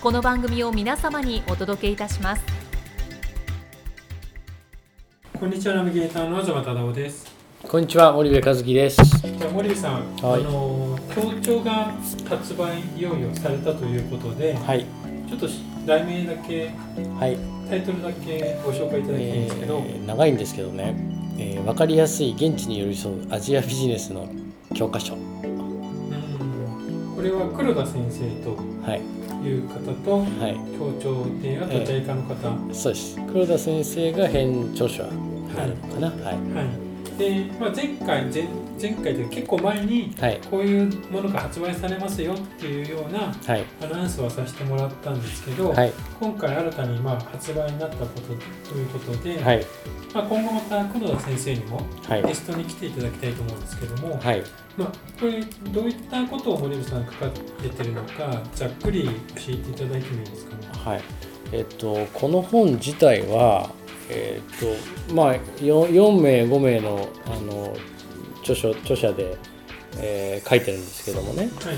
[0.00, 2.42] この番組を皆様にお届けいたします。
[5.38, 7.30] こんにちはナビゲーターの東忠夫です。
[7.68, 8.96] こんにちは森部和樹です。
[9.04, 10.40] じゃあ森部さん、はい。
[10.40, 11.92] あの協調が
[12.26, 14.86] 発売いよいよされたということで、はい。
[15.28, 16.70] ちょっとし題名だけ
[17.18, 17.36] はい。
[17.68, 20.94] タイトルだけご紹介いただきたいんですけど、えー長いんですけどね、
[21.36, 24.26] えー、分かりやすい現地に寄り添うアジアビジネスの
[24.74, 25.14] 教科書。
[25.14, 25.20] うん。
[27.14, 28.56] これは黒田先生と
[28.90, 30.54] はいいう方とはい。
[30.78, 33.18] 協調であとええ JICA の方、そうです。
[33.32, 36.06] 黒田先生が編著者になるのかな。
[36.08, 36.34] はい。
[36.54, 36.89] はい
[37.20, 38.48] で、まあ、前回前
[38.80, 40.40] 前回で結構前にはい。
[40.50, 43.64] こういうものが発売されますよっていうようなはい。
[43.82, 45.92] アナウンスはさせてもらったんですけど、はい。
[46.18, 48.20] 今回新たにまあ発売になったこと
[48.72, 49.66] ということで、はい。
[50.14, 52.22] まあ、今後また黒田先生にもはい。
[52.22, 54.42] ゲストに来ていただきたいと思うんですけども、はい。
[54.78, 57.30] まあ、これどういったことを森部さんが書か
[57.62, 59.10] れてるのかざっくり教
[59.50, 60.56] えていただいてもいいですか？
[60.56, 60.68] ね。
[60.72, 61.00] はい。
[61.52, 63.70] えっとこの本自体は
[64.10, 67.76] えっとまあ 4, 4名5名のあの
[68.40, 69.36] 著書著者で、
[69.98, 71.50] えー書いてるんですけどもね。
[71.62, 71.76] はい。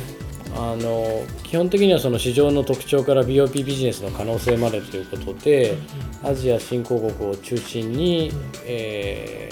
[0.55, 5.79] あの基本的にはその市場の特徴から BOP ビジネスの可能性までということで
[6.23, 8.31] アジア新興国を中心に、
[8.67, 9.49] え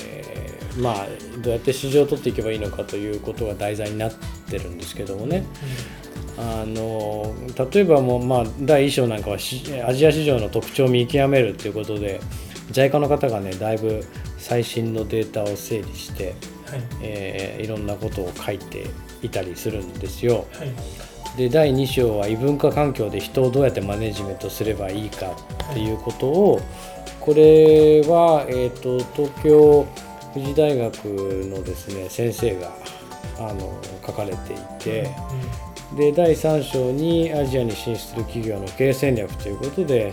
[0.77, 1.07] ーまあ、
[1.39, 4.13] どうやって市場を取っていけばいいのかということが題材になっ
[4.51, 5.45] てるんですけどもね。
[6.39, 7.35] あの
[7.73, 12.19] 例えばもう、まあ、第1章なんかはしアジア市場の特徴を見極めるということで
[12.73, 14.05] JICA の方がねだいぶ
[14.39, 16.35] 最新のデータを整理して、
[16.67, 16.83] はい。
[17.03, 18.87] えーいろんなことを書いて
[19.23, 20.47] いたりするんですよ。
[20.53, 20.73] はい。
[21.37, 25.37] で第2章は異文化環境で人をどうやってマネジメントすればいいか
[25.71, 26.61] っていうことを
[27.21, 29.87] これは、えー、と東京
[30.35, 32.73] 富士大学のですね先生が
[33.39, 35.11] あの書かれていて
[35.97, 40.13] で第3章にアジアに進出する企業の経営戦略ということで、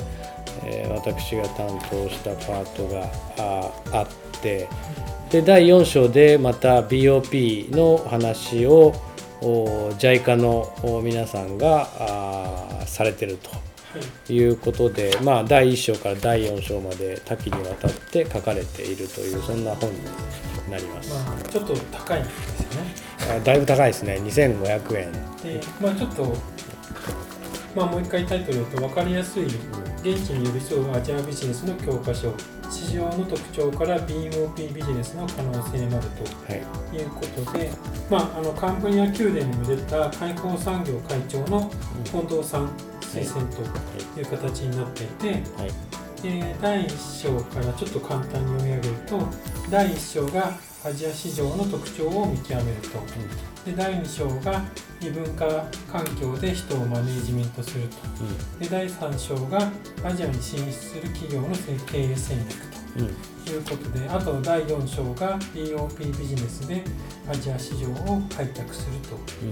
[0.64, 4.08] えー私が担当したパートがああっ
[4.42, 4.68] て
[5.30, 8.94] で第4章でまた BOP の話を
[9.42, 19.98] お JICA のお皆さんがあーされてるということで、まあ、第1章から第4章まで多岐にわたって書かれているというそんな本に
[20.70, 21.14] なります。
[21.14, 22.96] まあ、ちょっと高いんですよね。
[23.38, 25.12] あだいぶ高いですね2500円。
[25.12, 26.36] で、まあ、ちょっと、
[27.76, 29.44] まあ、もう一回タイトルと分かりやすい
[30.08, 32.34] 現地に寄り添うアジアビジネスの教科書
[32.70, 36.96] 市場の特徴から BOP ビジネスの可能性までとはい。
[36.96, 37.70] いうことで、
[38.10, 41.70] まあ、あのカンブリア宮殿にも出た開放産業会長の
[42.06, 42.70] 近藤さん
[43.02, 43.62] 推薦と
[44.20, 44.24] い。
[44.24, 46.22] う形になっていて、はい。
[46.22, 49.20] で第1章からちょっと簡単に読み上げると
[49.70, 53.70] 第1章がアジア市場の特徴を見極めると。
[53.70, 54.64] で第2章が
[55.02, 55.46] 異文化
[55.92, 57.98] 環境で人をマネージメントすると。
[58.60, 59.72] で第3章が
[60.04, 61.50] アジアに進出する企業の
[61.86, 63.16] 経営戦略うんうん。
[63.46, 66.84] ということであと第4章が BOP ビジネスで
[67.30, 68.98] アジア市場を開拓する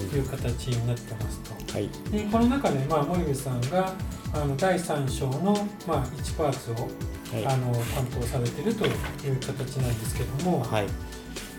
[0.10, 1.74] という形になってますと。
[1.74, 1.90] はい。
[2.12, 3.94] でこの中で、まあ、森部さんが
[4.34, 7.46] あの第3章の、まあ、1パーツを、はい。
[7.46, 8.92] あの担当されているという
[9.40, 10.88] 形なんですけども、はい。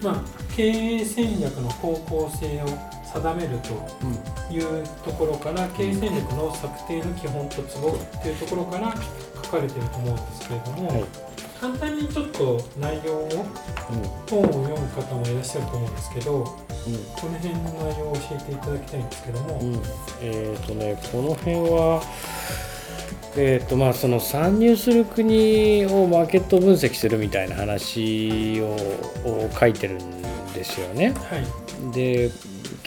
[0.03, 0.23] まあ、
[0.55, 7.91] 経営戦略の方向性を定めるというところから経営戦略の策定の基本とツボ
[8.23, 8.95] というところから
[9.45, 11.05] 書かれていると思うんですけれども、はい。
[11.61, 13.29] 簡単にちょっと内容を
[14.29, 19.75] 本を読む方もいらっしゃると思うんですけどこの辺の内容を教えていただきたいんですけども、うん。
[19.75, 19.83] うん
[20.21, 22.03] えっ、とねこの辺は
[23.39, 28.69] えーとまあ、その参入する国をマーケット分析するみたいな話を
[29.27, 30.23] を書いてるん
[30.55, 31.13] ですよね。
[31.13, 31.93] はい。
[31.93, 32.31] で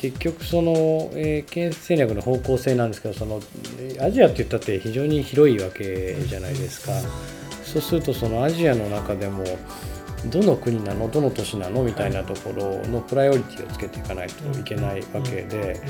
[0.01, 0.71] 結局その、
[1.13, 3.41] えー、経営戦略の方向性なんですけどその
[3.99, 6.93] アジアって言ったって非常に広いわけじゃないですか。
[7.65, 9.43] そうするとそのアジアの中でも
[10.27, 11.11] どの国なの？
[11.11, 11.83] どの都市なの？
[11.83, 15.81] みたいなところのプライオリティをつけていかないといけないわけで、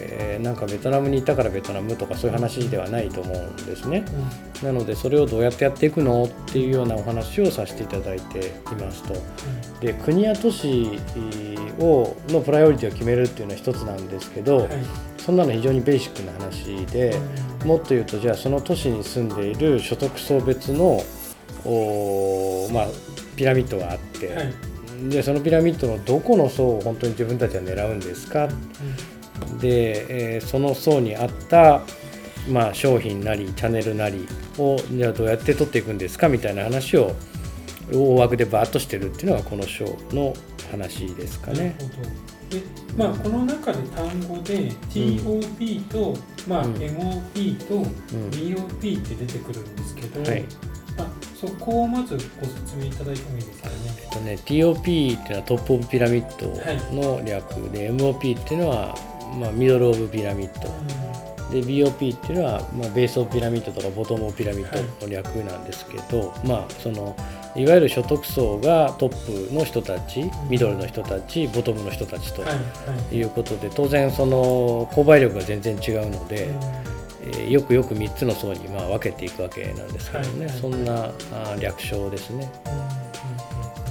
[0.00, 4.04] えー、なんかベトナムにいたからベトナムとかそういう話ではないと思うんですね、
[4.62, 10.98] うん、なのでそれをどうやってやっていくのっていうようなお話をさせていただいていますと、うん、で国や都市
[11.78, 14.68] をのプライオリティを決めるっていうのは一つなんですけど、はい、
[15.18, 17.16] そんなの非常にベーシックな話で、
[17.62, 21.02] うん、もっと言うとじゃあその都市に住んでいる所得層別の
[21.64, 22.86] お、まあ、
[23.36, 24.54] ピラミッドがあって、はい、
[25.10, 28.52] でそのピラミッドのどこの層を本当に自分たちは狙うんですか、うん、
[29.60, 31.82] で、えー、その層に合った、
[32.48, 34.26] まあ、商品なりチャンネルなり
[34.58, 37.14] をじゃあどうやって取っていくんですかみたいな話を
[37.92, 40.34] 大枠でバーッとしてるっていうのがこの章の
[40.70, 41.76] 話ですかね。
[42.50, 42.62] で
[42.96, 46.16] まあ、この中で単語で TOP と、うん、
[46.50, 47.84] まあ、MOP と
[48.30, 50.44] BOP って出てくるんですけど、はい。
[51.38, 53.74] そこをまずご説明いただいてもいいですかね。
[54.02, 56.48] えっとね、TOP っていうのは top of pyramid
[56.92, 58.96] の略で、はい、MOP っていうのは、
[59.36, 67.16] まあ、 middle of pyramid、うん、で BOP っていうのは、まあ、 base of pyramid とか bottom of pyramid の略なんですけど、はい、まあその
[67.56, 72.44] いわゆる所得層がトップの人たち、ミドルの人たち、ボトムの人たちと
[73.12, 76.50] いうことで、当然その購買力が全然違うので、
[77.32, 82.48] えよくよく3つの層にまあ分けていくわけなんですけどね、はい、そんなあ略称ですね。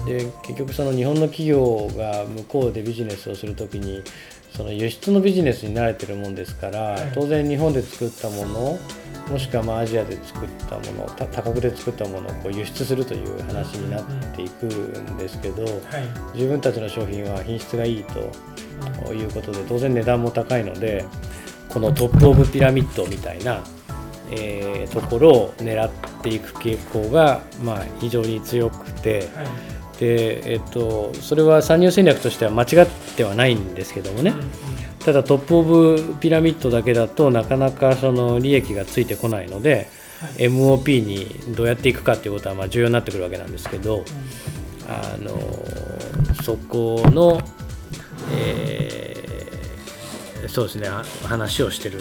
[0.08, 4.04] で結局その日本の企業が向こうでビジネスをする時に
[4.56, 8.80] その輸出のビジネスに慣れてるもんですから、はい、当然日本で作ったもの
[9.30, 14.06] もしくはまあアジアで作ったもの他国で作ったものをこう輸出するという話になっ
[14.36, 15.74] ていくんですけど、はい、
[16.34, 21.06] 自分たちの商品は品質がいいということで当然値段も高いので
[21.70, 23.64] このトップ・オブ・ピラミッドみたいな、
[24.32, 25.92] えー、ところを狙っ
[26.24, 29.48] ていく傾向が、まあ、非常に強くて、はい、
[30.00, 34.34] でえっと、それは参入戦略としては間違ってはないんですけどもね、
[35.00, 39.90] ただトップ・オブ・ピラミッドだけだとなかなかその利益がついてこないので、
[40.22, 44.04] はい、MOP にどうやっていくかっていうことはまあ重要になってくるわけなんですけど、うん、
[44.88, 45.32] あの
[46.44, 47.42] そこの、
[48.32, 49.08] えー
[50.48, 50.88] そうですね
[51.24, 52.00] 話をしてる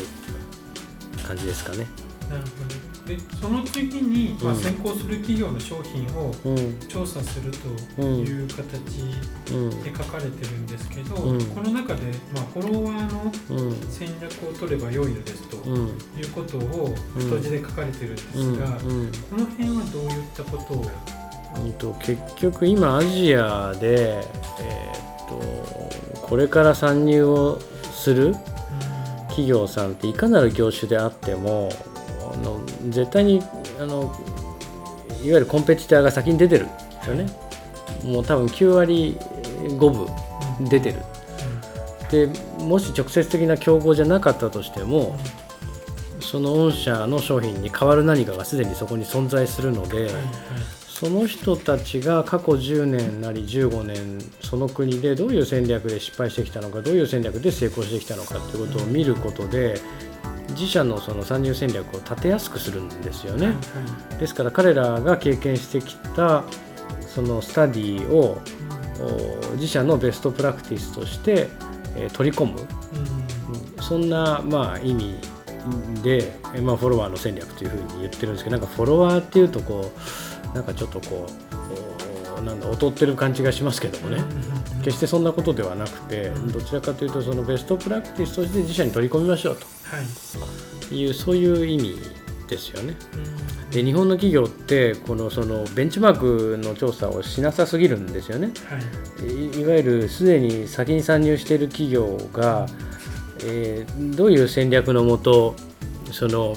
[1.26, 1.87] 感じですかね。
[2.31, 6.35] なるほどでその次に、まあ、先行する企業の商品を
[6.88, 7.53] 調査する
[7.97, 8.64] という形
[9.85, 12.03] で書かれてるんですけど、うん、この中で、
[12.35, 13.32] まあ、フォロワーの
[13.88, 18.67] 戦略を取れば良いのですということを太字で書かれてるんですが、
[19.31, 20.85] この辺はどういったことを、
[21.64, 24.25] うんと、結局今アジアで、
[24.61, 27.61] えー、っとこれから参入を
[27.93, 28.35] する
[29.29, 31.70] 企業さんっていかなる業種であっても
[32.88, 33.43] 絶対に
[33.81, 34.14] あの
[35.23, 37.26] いわゆるコンペティターが先に出てるんですよね。
[38.05, 39.17] もう多分9割
[39.62, 39.78] 5
[40.58, 40.99] 分出てる。
[42.11, 42.28] で
[42.61, 45.19] もし直接的な競合じゃなかったとしても
[46.20, 50.11] その御社の商品に代わる何かがすでにそこに存在するので、
[50.88, 59.81] その人たちが過去10年なり15年その国でどういう戦略で失敗してきたのかどういう戦略で成功してきたのかということを見ることで
[60.58, 63.55] 自社のその参入戦略を立てやすくするんですよね。
[64.19, 66.45] ですから彼らが経験してきた
[67.07, 68.40] そのスタディを
[69.54, 71.49] 自社のベストプラクティスとして
[72.12, 72.66] 取り込む、
[73.80, 75.19] そんなまあ意味
[76.02, 79.92] で、まあ、フォロワーの戦略というふうに言ってるんですけどなんかフォロワーっていうとこ
[80.52, 81.55] うなんかちょっとこう
[82.40, 84.23] なんだ劣ってる感じがしますけどもね。
[84.83, 89.66] 決してそんなことではなくてどちらかというとそのベストプラクティスとして自社に取り込みましょうと。
[90.93, 91.05] い。
[91.07, 91.97] う、そういう意味
[92.49, 92.95] ですよね。
[93.71, 98.52] で日本の企業ってこのそのベンチマークの調査をしなさすぎるんですよね。
[98.69, 102.66] はい、いわゆるすでに先に参入している企業が、
[103.45, 105.57] えー、どういう戦略のもと
[106.12, 106.57] その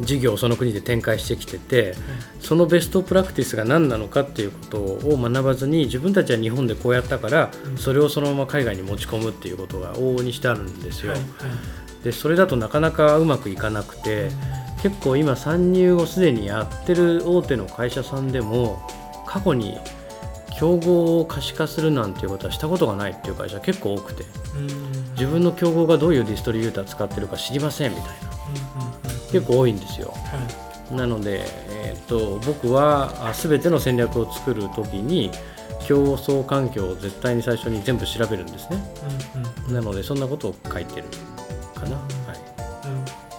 [0.00, 1.94] 事業をその国で展開してきてて、
[2.40, 11.14] そのベストプラクティスが何なのかっていうことを学ばずに自分たちは日本でこうやったからそれをそのまま海外に持ち込むっていうことが往々にしてあるんですよ。
[12.02, 14.28] でそれだとなかなかうまくいかなくて
[14.82, 18.86] 結構今参入をすでにやってる大手の会社さんでも
[19.26, 19.78] 過去に
[20.58, 24.24] 競合を可視化するなんていうことはしたことがないっていう会社結構多くて
[25.14, 28.83] 自分の競合がどういうディストリビューター使ってるか知りませんみたいな
[29.34, 30.14] 結構多いんですよ。
[30.92, 35.32] なので、ええー、と僕はあ全ての戦略を作る時に
[35.84, 38.78] 競争環境を絶対に最初に全部調べるんですね。
[39.66, 39.74] うんうん。
[39.74, 41.06] なのでそんなことを書いてる
[41.74, 41.98] かな、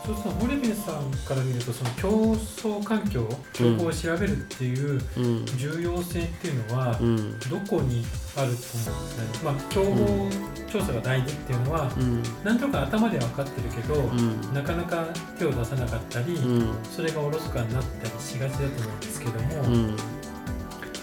[0.05, 7.39] そうすると森部さんから見るとその競争環境競合を調べるっていううん重要性っていうのはうん。
[7.49, 8.05] どこに
[8.37, 10.29] あると思うんですかね、まあ、競合
[10.71, 12.23] 調査が大事っていうのはうん。
[12.43, 14.53] なんとか頭では分かってるけど、うん。
[14.53, 15.05] なかなか
[15.39, 16.75] 手を出さなかったり、うん。
[16.83, 19.97] それがおろそかになったりしがちだと思うんですけども、うん。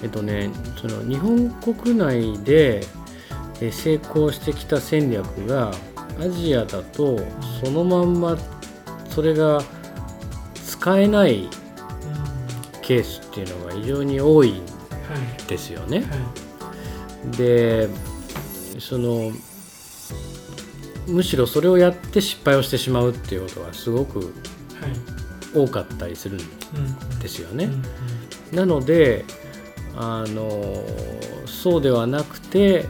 [0.03, 2.81] えっとねその日本国内で
[3.61, 5.73] えー成功してきた戦略が
[6.21, 7.21] アジアだと
[7.65, 8.37] そのまんま
[9.15, 9.63] それが
[10.67, 11.49] 使えない
[12.81, 15.99] ケースっていうのが非常に多いんはいですよね。
[15.99, 16.09] はい
[17.37, 17.89] で
[18.81, 19.31] その
[21.07, 24.31] むしろそれをやって失敗をしてしまうっていうことがすごくはい
[25.55, 27.71] 多かったりするんうんですよね。
[28.51, 29.25] なので
[29.95, 30.83] あの
[31.47, 32.87] そうではなくて、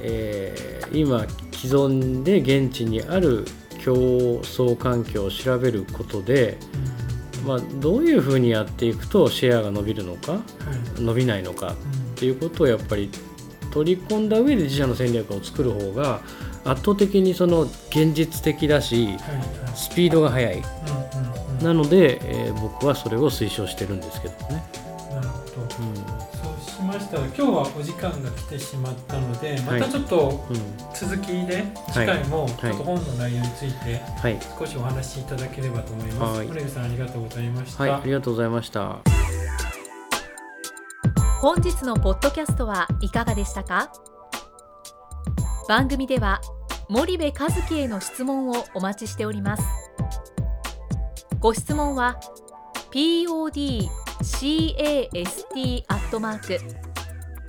[0.00, 3.44] えー今既存で現地にある
[3.86, 3.94] 競
[4.42, 6.58] 争環境を調べることで、
[7.46, 10.38] まあ、どういうふうにやっていくとシェアが伸びるのかは
[10.98, 11.00] い。
[11.00, 11.74] 伸びないのかっ
[12.16, 13.08] ていうことをやっぱり
[13.70, 16.20] 取り込んだ上で自社の戦略を作る方が
[16.64, 19.16] 圧倒的にその現実的だし
[19.76, 20.62] スピードが速い。
[21.62, 24.64] なので、えー僕はそれを推奨してるんですけどね。
[27.06, 29.82] しましたら今日はお時間が来てしまったのでまはい。
[29.82, 30.56] たちょっとうん。
[30.94, 36.38] 続きで次回もちょっと本の内容についてはい、少しお話しいただければと思います。
[36.38, 36.48] はい。
[36.48, 37.82] 森部さんありがとうございました。
[37.82, 38.98] はい、ありがとうございました。
[41.40, 43.92] 本日のポッドキャストはいかがでしたか？
[45.68, 46.40] 番組では
[46.88, 47.34] 森部一
[47.68, 49.62] 樹への質問をお待ちしております。
[51.38, 52.18] ご質問は
[52.90, 53.84] podcast
[55.88, 56.85] アットマーク